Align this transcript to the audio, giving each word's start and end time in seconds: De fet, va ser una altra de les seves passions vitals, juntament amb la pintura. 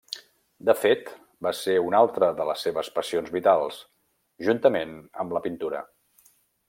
De 0.69 0.73
fet, 0.83 1.09
va 1.47 1.51
ser 1.57 1.75
una 1.89 1.99
altra 2.05 2.29
de 2.39 2.47
les 2.51 2.63
seves 2.67 2.89
passions 2.95 3.29
vitals, 3.37 3.77
juntament 4.49 4.97
amb 5.25 5.37
la 5.39 5.43
pintura. 5.45 5.85